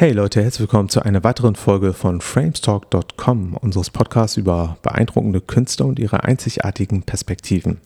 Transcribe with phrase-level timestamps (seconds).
[0.00, 5.86] Hey Leute, herzlich willkommen zu einer weiteren Folge von framestalk.com, unseres Podcasts über beeindruckende Künstler
[5.86, 7.80] und ihre einzigartigen Perspektiven.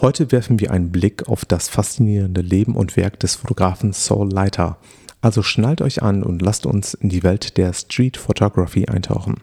[0.00, 4.78] Heute werfen wir einen Blick auf das faszinierende Leben und Werk des Fotografen Saul Leiter.
[5.20, 9.38] Also schnallt euch an und lasst uns in die Welt der Street Photography eintauchen.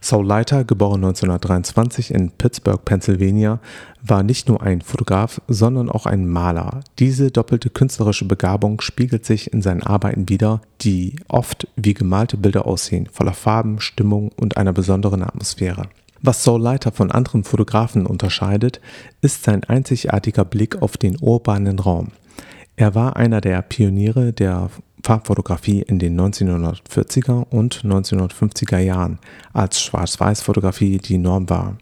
[0.00, 3.60] Saul Leiter, geboren 1923 in Pittsburgh, Pennsylvania,
[4.02, 6.80] war nicht nur ein Fotograf, sondern auch ein Maler.
[6.98, 12.66] Diese doppelte künstlerische Begabung spiegelt sich in seinen Arbeiten wider, die oft wie gemalte Bilder
[12.66, 15.88] aussehen, voller Farben, Stimmung und einer besonderen Atmosphäre.
[16.22, 18.80] Was Saul Leiter von anderen Fotografen unterscheidet,
[19.20, 22.08] ist sein einzigartiger Blick auf den urbanen Raum.
[22.76, 24.70] Er war einer der Pioniere der
[25.06, 29.20] Farbfotografie in den 1940er und 1950er Jahren,
[29.52, 31.76] als Schwarz-Weiß-Fotografie die Norm war.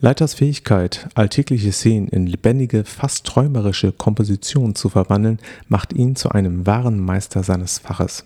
[0.00, 5.38] Leiters Fähigkeit, alltägliche Szenen in lebendige, fast träumerische Kompositionen zu verwandeln,
[5.68, 8.24] macht ihn zu einem wahren Meister seines Faches.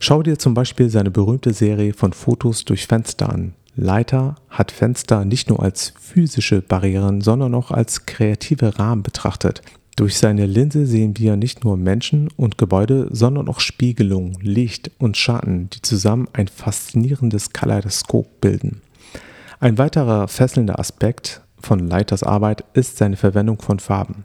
[0.00, 3.54] Schau dir zum Beispiel seine berühmte Serie von Fotos durch Fenster an.
[3.76, 9.62] Leiter hat Fenster nicht nur als physische Barrieren, sondern auch als kreative Rahmen betrachtet,
[9.96, 15.16] durch seine Linse sehen wir nicht nur Menschen und Gebäude, sondern auch Spiegelung, Licht und
[15.16, 18.80] Schatten, die zusammen ein faszinierendes Kaleidoskop bilden.
[19.60, 24.24] Ein weiterer fesselnder Aspekt von Leiters Arbeit ist seine Verwendung von Farben.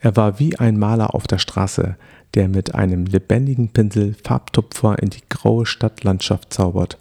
[0.00, 1.96] Er war wie ein Maler auf der Straße,
[2.34, 6.98] der mit einem lebendigen Pinsel Farbtupfer in die graue Stadtlandschaft zaubert.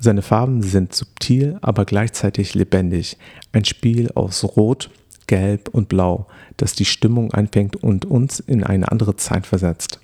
[0.00, 3.16] Seine Farben sind subtil, aber gleichzeitig lebendig.
[3.52, 4.90] Ein Spiel aus Rot,
[5.26, 10.00] Gelb und Blau, das die Stimmung einfängt und uns in eine andere Zeit versetzt.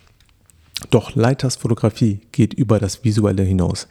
[0.90, 3.88] Doch Leiters Fotografie geht über das Visuelle hinaus.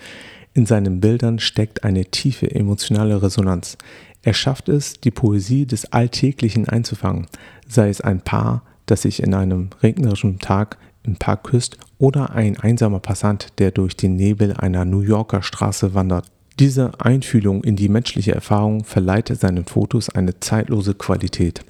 [0.53, 3.77] In seinen Bildern steckt eine tiefe emotionale Resonanz.
[4.23, 7.27] Er schafft es, die Poesie des Alltäglichen einzufangen,
[7.67, 12.57] sei es ein Paar, das sich in einem regnerischen Tag im Park küsst oder ein
[12.59, 16.31] einsamer Passant, der durch den Nebel einer New Yorker Straße wandert.
[16.59, 21.63] Diese Einfühlung in die menschliche Erfahrung verleiht seinen Fotos eine zeitlose Qualität.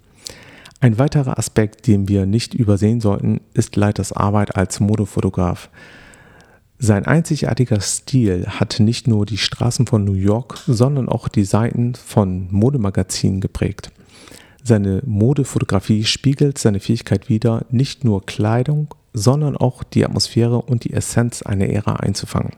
[0.80, 5.70] Ein weiterer Aspekt, den wir nicht übersehen sollten, ist Leiters Arbeit als Modefotograf.
[6.80, 11.96] Sein einzigartiger Stil hat nicht nur die Straßen von New York, sondern auch die Seiten
[11.96, 13.92] von Modemagazinen geprägt.
[14.64, 20.94] Seine Modefotografie spiegelt seine Fähigkeit wider, nicht nur Kleidung, sondern auch die Atmosphäre und die
[20.94, 22.54] Essenz einer Ära einzufangen.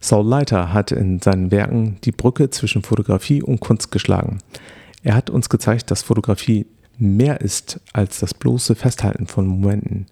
[0.00, 4.38] Saul Leiter hat in seinen Werken die Brücke zwischen Fotografie und Kunst geschlagen.
[5.02, 6.66] Er hat uns gezeigt, dass Fotografie
[6.98, 10.06] mehr ist als das bloße Festhalten von Momenten.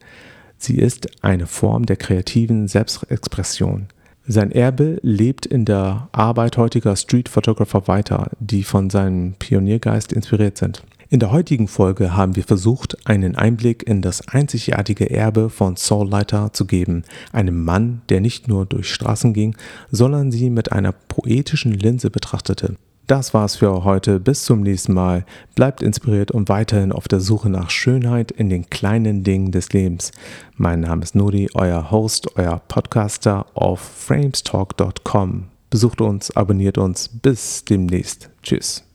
[0.58, 3.86] Sie ist eine Form der kreativen Selbstexpression.
[4.26, 10.58] Sein Erbe lebt in der Arbeit heutiger Street Photographer weiter, die von seinem Pioniergeist inspiriert
[10.58, 10.82] sind.
[11.10, 16.06] In der heutigen Folge haben wir versucht, einen Einblick in das einzigartige Erbe von Saul
[16.06, 17.02] Leiter zu geben,
[17.32, 19.56] einem Mann, der nicht nur durch Straßen ging,
[19.90, 22.76] sondern sie mit einer poetischen Linse betrachtete.
[23.06, 24.20] Das war's für heute.
[24.20, 25.24] Bis zum nächsten Mal.
[25.54, 30.12] Bleibt inspiriert und weiterhin auf der Suche nach Schönheit in den kleinen Dingen des Lebens.
[30.58, 35.44] Mein Name ist Nuri, euer Host, euer Podcaster auf framestalk.com.
[35.70, 37.08] Besucht uns, abonniert uns.
[37.08, 38.28] Bis demnächst.
[38.42, 38.87] Tschüss.